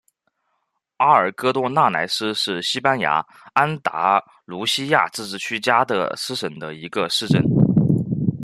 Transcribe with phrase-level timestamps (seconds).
[0.97, 7.39] 阿尔戈多纳莱斯是西班牙安达卢西亚自治区加的斯省的一个市镇。